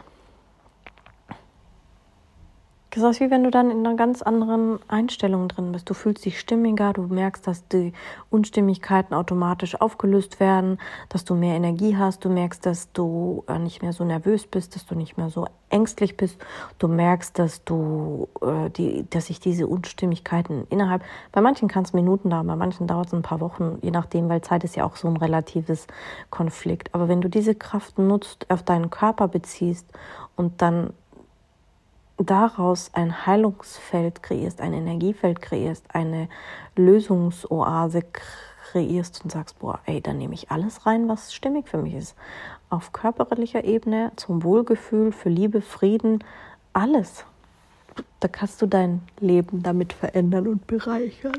[2.95, 5.89] Das ist wie wenn du dann in einer ganz anderen Einstellung drin bist.
[5.89, 7.91] Du fühlst dich stimmiger, du merkst, dass die
[8.29, 10.77] Unstimmigkeiten automatisch aufgelöst werden,
[11.09, 14.75] dass du mehr Energie hast, du merkst, dass du äh, nicht mehr so nervös bist,
[14.75, 16.37] dass du nicht mehr so ängstlich bist.
[16.77, 21.01] Du merkst, dass du äh, die, dass sich diese Unstimmigkeiten innerhalb,
[21.31, 24.29] bei manchen kann es Minuten dauern, bei manchen dauert es ein paar Wochen, je nachdem,
[24.29, 25.87] weil Zeit ist ja auch so ein relatives
[26.29, 26.93] Konflikt.
[26.93, 29.87] Aber wenn du diese Kraft nutzt, auf deinen Körper beziehst
[30.35, 30.93] und dann
[32.17, 36.29] daraus ein Heilungsfeld kreierst, ein Energiefeld kreierst, eine
[36.75, 38.03] Lösungsoase
[38.71, 42.15] kreierst und sagst, boah, ey, dann nehme ich alles rein, was stimmig für mich ist.
[42.69, 46.23] Auf körperlicher Ebene, zum Wohlgefühl, für Liebe, Frieden,
[46.73, 47.25] alles.
[48.19, 51.37] Da kannst du dein Leben damit verändern und bereichern.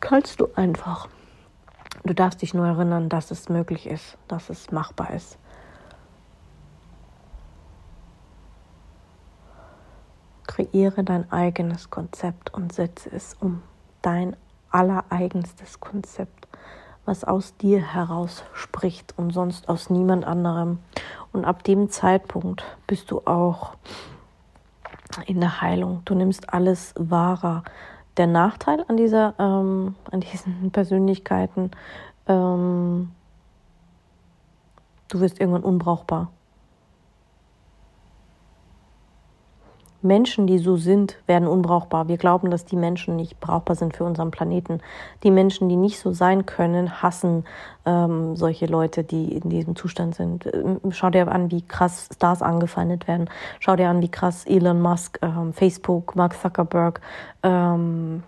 [0.00, 1.08] Kannst du einfach.
[2.04, 5.38] Du darfst dich nur erinnern, dass es möglich ist, dass es machbar ist.
[10.54, 13.62] Kreiere dein eigenes Konzept und setze es um.
[14.02, 14.36] Dein
[14.70, 16.46] allereigenstes Konzept,
[17.04, 20.78] was aus dir heraus spricht und sonst aus niemand anderem.
[21.32, 23.74] Und ab dem Zeitpunkt bist du auch
[25.26, 26.02] in der Heilung.
[26.04, 27.64] Du nimmst alles wahrer.
[28.16, 31.72] Der Nachteil an dieser, ähm, an diesen Persönlichkeiten,
[32.28, 33.10] ähm,
[35.08, 36.30] du wirst irgendwann unbrauchbar.
[40.04, 42.08] Menschen, die so sind, werden unbrauchbar.
[42.08, 44.80] Wir glauben, dass die Menschen nicht brauchbar sind für unseren Planeten.
[45.22, 47.44] Die Menschen, die nicht so sein können, hassen
[47.86, 50.46] ähm, solche Leute, die in diesem Zustand sind.
[50.46, 53.30] Ähm, schau dir an, wie krass Stars angefeindet werden.
[53.60, 57.00] Schau dir an, wie krass Elon Musk, ähm, Facebook, Mark Zuckerberg,
[57.42, 58.22] ähm,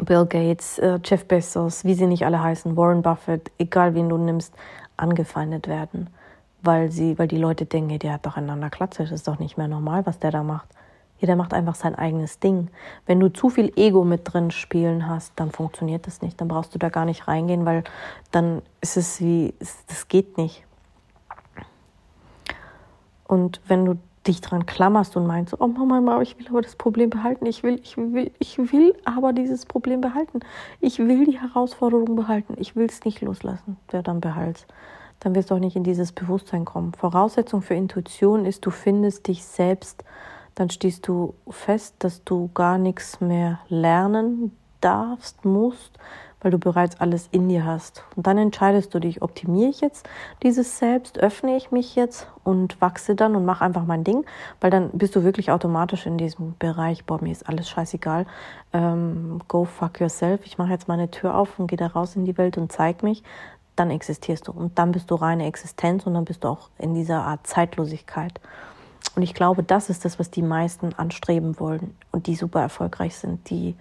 [0.00, 4.18] Bill Gates, äh, Jeff Bezos, wie sie nicht alle heißen, Warren Buffett, egal wen du
[4.18, 4.52] nimmst,
[4.96, 6.08] angefeindet werden.
[6.62, 9.68] Weil sie, weil die Leute denken, der hat doch einander das ist doch nicht mehr
[9.68, 10.68] normal, was der da macht.
[11.18, 12.68] Jeder macht einfach sein eigenes Ding.
[13.06, 16.40] Wenn du zu viel Ego mit drin spielen hast, dann funktioniert das nicht.
[16.40, 17.84] Dann brauchst du da gar nicht reingehen, weil
[18.30, 19.54] dann ist es wie,
[19.86, 20.64] das geht nicht.
[23.26, 27.10] Und wenn du dich dran klammerst und meinst, oh Mama, ich will aber das Problem
[27.10, 30.40] behalten, ich will, ich will, ich will aber dieses Problem behalten,
[30.80, 34.66] ich will die Herausforderung behalten, ich will es nicht loslassen, wer dann behalt,
[35.20, 36.92] dann wirst du auch nicht in dieses Bewusstsein kommen.
[36.94, 40.04] Voraussetzung für Intuition ist, du findest dich selbst,
[40.54, 45.98] dann stehst du fest, dass du gar nichts mehr lernen darfst, musst,
[46.44, 48.04] weil du bereits alles in dir hast.
[48.16, 50.06] Und dann entscheidest du dich, optimiere ich jetzt
[50.42, 54.26] dieses Selbst, öffne ich mich jetzt und wachse dann und mache einfach mein Ding,
[54.60, 58.26] weil dann bist du wirklich automatisch in diesem Bereich, boah, mir ist alles scheißegal,
[58.74, 62.26] ähm, go fuck yourself, ich mache jetzt meine Tür auf und gehe da raus in
[62.26, 63.22] die Welt und zeig mich,
[63.74, 66.94] dann existierst du und dann bist du reine Existenz und dann bist du auch in
[66.94, 68.38] dieser Art Zeitlosigkeit.
[69.14, 73.16] Und ich glaube, das ist das, was die meisten anstreben wollen und die super erfolgreich
[73.16, 73.76] sind, die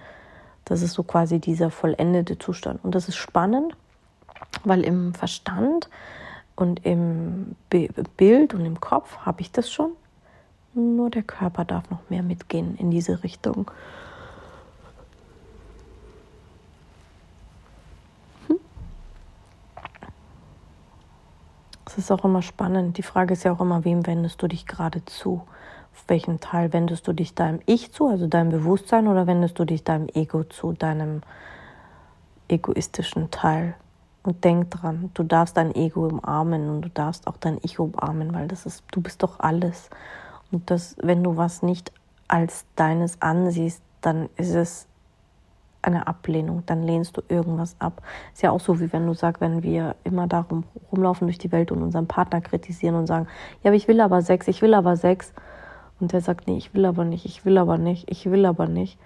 [0.65, 2.83] das ist so quasi dieser vollendete Zustand.
[2.83, 3.75] Und das ist spannend,
[4.63, 5.89] weil im Verstand
[6.55, 9.91] und im Bild und im Kopf habe ich das schon.
[10.73, 13.69] Nur der Körper darf noch mehr mitgehen in diese Richtung.
[22.03, 22.97] Ist auch immer spannend.
[22.97, 25.43] Die Frage ist ja auch immer, wem wendest du dich gerade zu?
[25.93, 29.65] Auf welchen Teil wendest du dich deinem Ich zu, also deinem Bewusstsein, oder wendest du
[29.65, 31.21] dich deinem Ego zu, deinem
[32.47, 33.75] egoistischen Teil?
[34.23, 38.33] Und denk dran, du darfst dein Ego umarmen und du darfst auch dein Ich umarmen,
[38.33, 39.89] weil das ist, du bist doch alles.
[40.51, 41.91] Und das, wenn du was nicht
[42.27, 44.87] als deines ansiehst, dann ist es
[45.83, 48.01] eine Ablehnung, dann lehnst du irgendwas ab.
[48.33, 51.51] Ist ja auch so, wie wenn du sagst, wenn wir immer darum rumlaufen durch die
[51.51, 53.27] Welt und unseren Partner kritisieren und sagen,
[53.63, 55.33] ja, aber ich will aber Sex, ich will aber Sex.
[55.99, 58.67] Und der sagt, nee, ich will aber nicht, ich will aber nicht, ich will aber
[58.67, 58.97] nicht.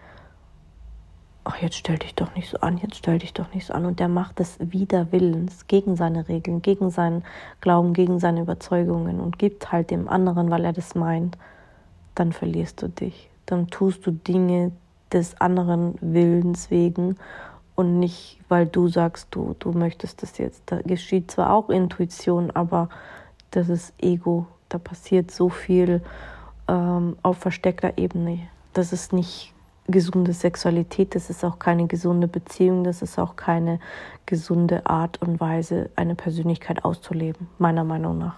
[1.44, 3.86] Ach, jetzt stell dich doch nicht so an, jetzt stell dich doch nicht so an.
[3.86, 7.24] Und der macht es wider Willens, gegen seine Regeln, gegen seinen
[7.62, 11.38] Glauben, gegen seine Überzeugungen und gibt halt dem anderen, weil er das meint.
[12.16, 13.30] Dann verlierst du dich.
[13.46, 14.72] Dann tust du Dinge
[15.12, 17.16] des anderen Willens wegen
[17.76, 20.64] und nicht, weil du sagst, du, du möchtest das jetzt.
[20.66, 22.90] Da geschieht zwar auch Intuition, aber
[23.52, 24.48] das ist Ego.
[24.70, 26.02] Da passiert so viel
[26.68, 28.40] ähm, auf versteckter Ebene.
[28.74, 29.54] Das ist nicht
[29.88, 33.80] gesunde Sexualität, das ist auch keine gesunde Beziehung, das ist auch keine
[34.26, 38.36] gesunde Art und Weise, eine Persönlichkeit auszuleben, meiner Meinung nach.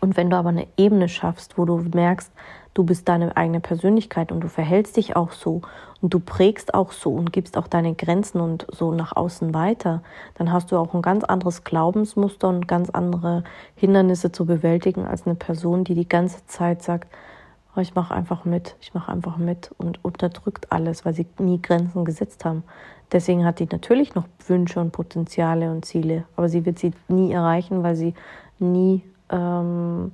[0.00, 2.32] Und wenn du aber eine Ebene schaffst, wo du merkst,
[2.78, 5.62] du bist deine eigene Persönlichkeit und du verhältst dich auch so
[6.00, 10.00] und du prägst auch so und gibst auch deine Grenzen und so nach außen weiter,
[10.36, 13.42] dann hast du auch ein ganz anderes Glaubensmuster und ganz andere
[13.74, 17.12] Hindernisse zu bewältigen als eine Person, die die ganze Zeit sagt,
[17.74, 21.60] oh, ich mache einfach mit, ich mache einfach mit und unterdrückt alles, weil sie nie
[21.60, 22.62] Grenzen gesetzt haben.
[23.10, 27.32] Deswegen hat die natürlich noch Wünsche und Potenziale und Ziele, aber sie wird sie nie
[27.32, 28.14] erreichen, weil sie
[28.60, 30.12] nie ähm,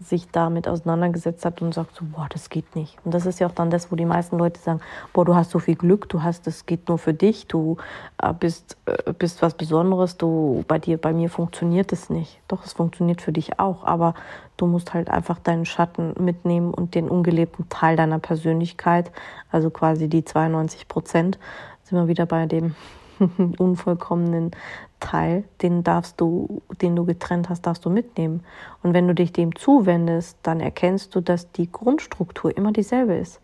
[0.00, 2.96] sich damit auseinandergesetzt hat und sagt so, boah, das geht nicht.
[3.04, 4.80] Und das ist ja auch dann das, wo die meisten Leute sagen,
[5.12, 7.76] boah, du hast so viel Glück, du hast, das geht nur für dich, du
[8.22, 12.40] äh, bist, äh, bist was Besonderes, du, bei dir, bei mir funktioniert es nicht.
[12.46, 14.14] Doch, es funktioniert für dich auch, aber
[14.56, 19.10] du musst halt einfach deinen Schatten mitnehmen und den ungelebten Teil deiner Persönlichkeit,
[19.50, 21.38] also quasi die 92 Prozent,
[21.82, 22.74] sind wir wieder bei dem
[23.58, 24.52] unvollkommenen
[25.00, 28.42] Teil, den darfst du, den du getrennt hast, darfst du mitnehmen.
[28.82, 33.40] Und wenn du dich dem zuwendest, dann erkennst du, dass die Grundstruktur immer dieselbe ist.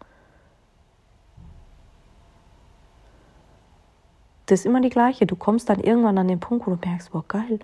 [4.47, 5.27] Das ist immer die gleiche.
[5.27, 7.61] Du kommst dann irgendwann an den Punkt, wo du merkst, boah, geil,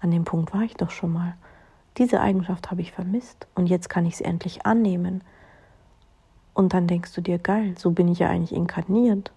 [0.00, 1.34] an dem Punkt war ich doch schon mal.
[1.98, 5.22] Diese Eigenschaft habe ich vermisst und jetzt kann ich sie endlich annehmen.
[6.54, 9.30] Und dann denkst du dir, geil, so bin ich ja eigentlich inkarniert.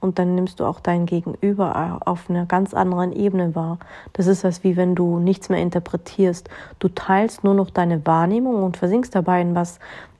[0.00, 3.78] Und dann nimmst du auch dein Gegenüber auf einer ganz anderen Ebene wahr.
[4.12, 6.48] Das ist was wie wenn du nichts mehr interpretierst.
[6.78, 9.78] Du teilst nur noch deine Wahrnehmung und versinkst dabei in was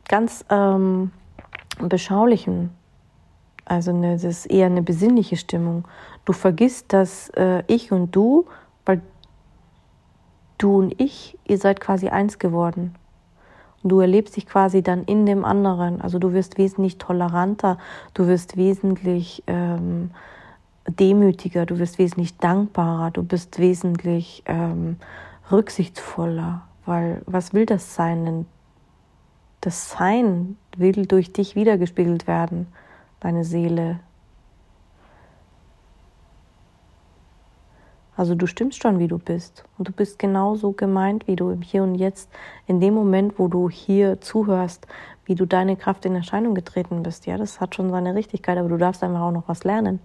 [0.08, 1.12] ganz ähm,
[1.78, 2.70] Beschaulichem.
[3.64, 5.84] Also eine, das ist eher eine besinnliche Stimmung.
[6.24, 8.46] Du vergisst, dass äh, ich und du,
[8.84, 9.02] weil
[10.58, 12.94] du und ich, ihr seid quasi eins geworden.
[13.82, 16.00] Du erlebst dich quasi dann in dem anderen.
[16.00, 17.78] Also du wirst wesentlich toleranter,
[18.14, 20.10] du wirst wesentlich ähm,
[20.88, 24.96] demütiger, du wirst wesentlich dankbarer, du bist wesentlich ähm,
[25.50, 26.62] rücksichtsvoller.
[26.84, 28.46] Weil was will das Sein denn?
[29.60, 32.68] Das Sein will durch dich wiedergespiegelt werden,
[33.20, 34.00] deine Seele,
[38.16, 39.64] Also du stimmst schon, wie du bist.
[39.76, 42.30] Und du bist genauso gemeint, wie du im Hier und Jetzt,
[42.66, 44.86] in dem Moment, wo du hier zuhörst,
[45.26, 47.26] wie du deine Kraft in Erscheinung getreten bist.
[47.26, 50.00] Ja, das hat schon seine Richtigkeit, aber du darfst einfach auch noch was lernen.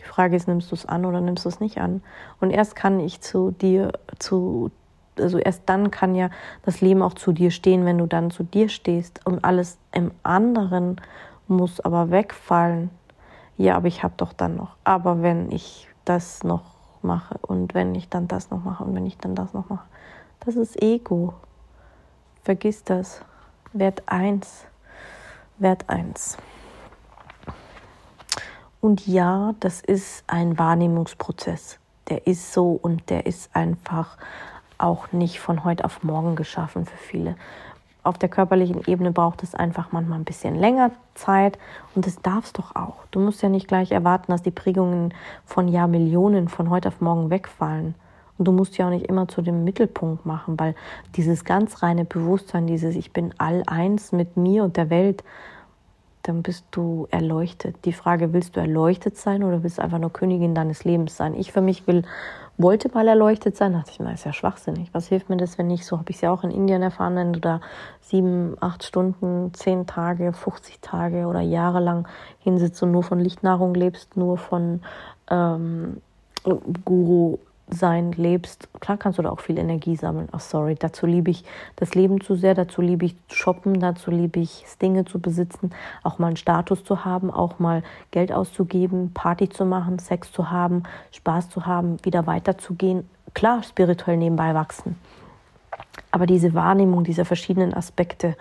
[0.00, 2.02] Die Frage ist, nimmst du es an oder nimmst du es nicht an?
[2.40, 4.70] Und erst kann ich zu dir, zu
[5.18, 6.30] also erst dann kann ja
[6.62, 10.12] das Leben auch zu dir stehen, wenn du dann zu dir stehst und alles im
[10.22, 10.98] anderen
[11.46, 12.90] muss aber wegfallen.
[13.58, 14.76] Ja, aber ich habe doch dann noch.
[14.84, 19.06] Aber wenn ich das noch mache und wenn ich dann das noch mache und wenn
[19.06, 19.86] ich dann das noch mache,
[20.40, 21.34] das ist Ego.
[22.42, 23.22] Vergiss das.
[23.72, 24.66] Wert 1.
[25.58, 26.38] Wert 1.
[28.80, 31.78] Und ja, das ist ein Wahrnehmungsprozess.
[32.08, 34.16] Der ist so und der ist einfach
[34.78, 37.36] auch nicht von heute auf morgen geschaffen für viele.
[38.02, 41.58] Auf der körperlichen Ebene braucht es einfach manchmal ein bisschen länger Zeit
[41.94, 43.04] und das darfst doch auch.
[43.10, 45.12] Du musst ja nicht gleich erwarten, dass die Prägungen
[45.44, 47.94] von Jahrmillionen von heute auf morgen wegfallen.
[48.38, 50.74] Und du musst ja auch nicht immer zu dem Mittelpunkt machen, weil
[51.14, 55.22] dieses ganz reine Bewusstsein, dieses Ich bin all eins mit mir und der Welt,
[56.22, 57.76] dann bist du erleuchtet.
[57.84, 61.34] Die Frage, willst du erleuchtet sein oder willst du einfach nur Königin deines Lebens sein?
[61.34, 62.02] Ich für mich will,
[62.62, 64.90] wollte mal erleuchtet sein, dachte ich, na, ist ja schwachsinnig.
[64.92, 65.84] Was hilft mir das, wenn nicht?
[65.84, 67.60] So habe ich es ja auch in Indien erfahren, wenn du da
[68.00, 72.08] sieben, acht Stunden, zehn Tage, 50 Tage oder jahrelang
[72.40, 74.82] hinsitzt und nur von Lichtnahrung lebst, nur von
[75.30, 76.00] ähm,
[76.84, 77.38] Guru
[77.74, 80.28] sein lebst, klar kannst du da auch viel Energie sammeln.
[80.32, 81.44] Ach, sorry, dazu liebe ich
[81.76, 85.70] das Leben zu sehr, dazu liebe ich shoppen, dazu liebe ich Dinge zu besitzen,
[86.02, 90.50] auch mal einen Status zu haben, auch mal Geld auszugeben, Party zu machen, Sex zu
[90.50, 93.08] haben, Spaß zu haben, wieder weiterzugehen.
[93.34, 94.96] Klar, spirituell nebenbei wachsen.
[96.10, 98.36] Aber diese Wahrnehmung dieser verschiedenen Aspekte,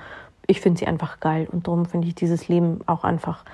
[0.48, 3.46] ich finde sie einfach geil und darum finde ich dieses Leben auch einfach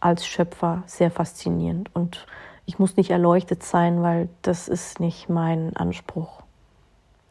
[0.00, 2.26] als Schöpfer sehr faszinierend und
[2.66, 6.42] ich muss nicht erleuchtet sein, weil das ist nicht mein Anspruch.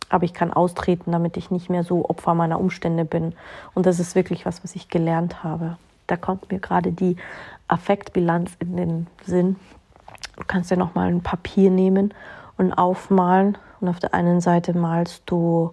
[0.10, 3.34] Aber ich kann austreten, damit ich nicht mehr so Opfer meiner Umstände bin.
[3.74, 5.78] Und das ist wirklich was, was ich gelernt habe.
[6.08, 7.16] Da kommt mir gerade die
[7.70, 9.56] Affektbilanz in den Sinn.
[10.36, 12.14] Du kannst ja noch mal ein Papier nehmen
[12.58, 13.58] und aufmalen.
[13.80, 15.72] Und auf der einen Seite malst du,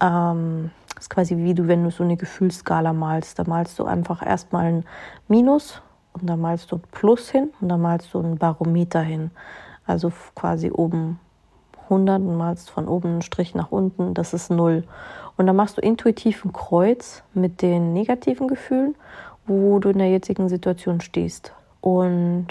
[0.00, 3.38] ähm, das ist quasi wie du, wenn du so eine Gefühlsskala malst.
[3.38, 4.84] Da malst du einfach erstmal ein
[5.28, 5.82] Minus
[6.14, 9.30] und da malst du Plus hin und da malst du ein Barometer hin.
[9.86, 11.20] Also quasi oben
[11.84, 14.84] 100 und malst von oben einen Strich nach unten, das ist 0.
[15.36, 18.94] Und dann machst du intuitiv ein Kreuz mit den negativen Gefühlen,
[19.46, 22.48] wo du in der jetzigen Situation stehst und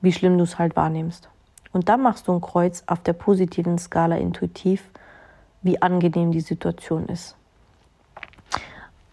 [0.00, 1.28] wie schlimm du es halt wahrnimmst.
[1.72, 4.88] Und dann machst du ein Kreuz auf der positiven Skala intuitiv,
[5.62, 7.36] wie angenehm die Situation ist.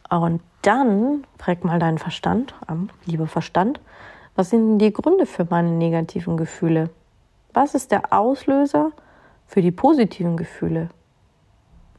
[0.09, 2.53] Und dann frag mal deinen Verstand,
[3.05, 3.80] lieber Verstand,
[4.36, 6.89] was sind denn die Gründe für meine negativen Gefühle?
[7.53, 8.91] Was ist der Auslöser
[9.45, 10.89] für die positiven Gefühle?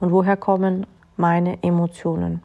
[0.01, 0.87] Und woher kommen
[1.17, 2.43] meine Emotionen?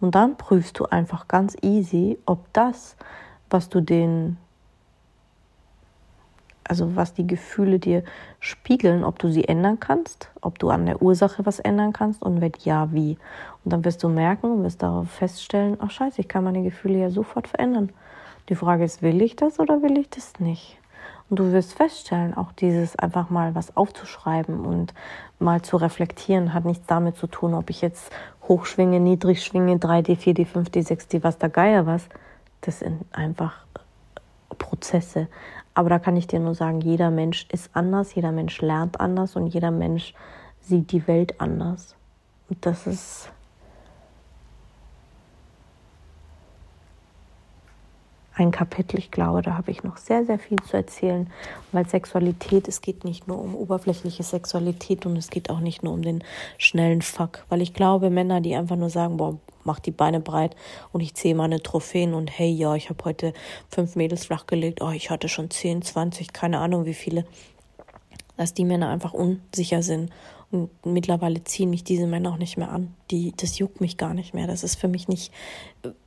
[0.00, 2.96] Und dann prüfst du einfach ganz easy, ob das,
[3.50, 4.36] was du den
[6.72, 8.02] also was die Gefühle dir
[8.40, 12.40] spiegeln, ob du sie ändern kannst, ob du an der Ursache was ändern kannst und
[12.40, 13.18] wenn ja, wie.
[13.62, 17.10] Und dann wirst du merken, wirst darauf feststellen, ach scheiße, ich kann meine Gefühle ja
[17.10, 17.90] sofort verändern.
[18.48, 20.78] Die Frage ist, will ich das oder will ich das nicht?
[21.28, 24.94] Und du wirst feststellen, auch dieses einfach mal was aufzuschreiben und
[25.38, 28.10] mal zu reflektieren, hat nichts damit zu tun, ob ich jetzt
[28.48, 32.08] hochschwinge, niedrig schwinge, 3D, 4D, 5D, 6D, was der Geier was.
[32.62, 33.66] Das sind einfach
[34.72, 35.28] Prozesse.
[35.74, 39.36] Aber da kann ich dir nur sagen, jeder Mensch ist anders, jeder Mensch lernt anders
[39.36, 40.14] und jeder Mensch
[40.60, 41.94] sieht die Welt anders.
[42.48, 43.30] Und das ist
[48.34, 51.30] ein Kapitel, ich glaube, da habe ich noch sehr, sehr viel zu erzählen,
[51.70, 55.92] weil Sexualität, es geht nicht nur um oberflächliche Sexualität und es geht auch nicht nur
[55.92, 56.24] um den
[56.56, 60.56] schnellen Fuck, weil ich glaube, Männer, die einfach nur sagen, boah, mach die Beine breit
[60.92, 63.32] und ich zähle meine Trophäen und hey, ja, ich habe heute
[63.68, 67.24] fünf Mädels flachgelegt, oh, ich hatte schon zehn, zwanzig, keine Ahnung wie viele,
[68.36, 70.10] dass die Männer einfach unsicher sind
[70.50, 72.94] und mittlerweile ziehen mich diese Männer auch nicht mehr an.
[73.10, 74.46] Die, das juckt mich gar nicht mehr.
[74.46, 75.32] Das ist für mich nicht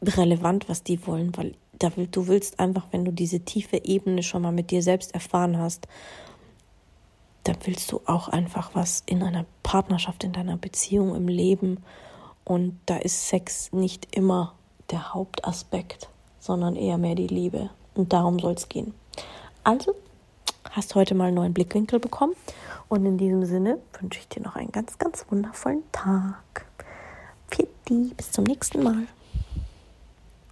[0.04, 4.44] relevant, was die wollen, weil da du willst einfach, wenn du diese tiefe Ebene schon
[4.44, 5.88] mal mit dir selbst erfahren hast,
[7.44, 11.84] dann willst du auch einfach was in einer Partnerschaft, in deiner Beziehung, im Leben.
[12.46, 14.54] Und da ist Sex nicht immer
[14.92, 17.72] der Hauptaspekt, sondern eher mehr die Liebe.
[17.96, 18.94] Und darum soll es gehen.
[19.64, 19.96] Also,
[20.70, 22.36] hast heute mal einen neuen Blickwinkel bekommen.
[22.88, 26.68] Und in diesem Sinne wünsche ich dir noch einen ganz, ganz wundervollen Tag.
[27.50, 27.68] Pfiat
[28.16, 29.08] bis zum nächsten Mal.